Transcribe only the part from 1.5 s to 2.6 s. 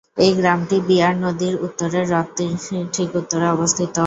উত্তরের হ্রদটির